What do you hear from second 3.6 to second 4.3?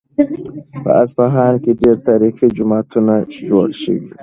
شوي وو.